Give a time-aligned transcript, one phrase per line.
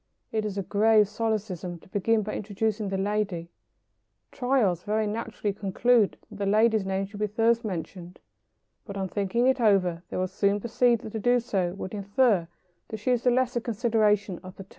[0.31, 3.49] It is a grave solecism to begin by introducing the lady.
[4.31, 8.17] Tyros very naturally conclude that the lady's name should be first mentioned;
[8.83, 12.47] but on thinking it over they will soon perceive that to do so would infer
[12.87, 14.69] that she is the lesser consideration of the two.